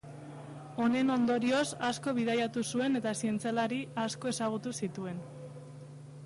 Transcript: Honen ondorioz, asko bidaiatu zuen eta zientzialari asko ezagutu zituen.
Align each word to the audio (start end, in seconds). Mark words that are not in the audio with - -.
Honen 0.85 1.11
ondorioz, 1.15 1.65
asko 1.89 2.13
bidaiatu 2.19 2.63
zuen 2.71 3.01
eta 3.01 3.13
zientzialari 3.21 3.79
asko 4.07 4.33
ezagutu 4.33 4.75
zituen. 4.83 5.23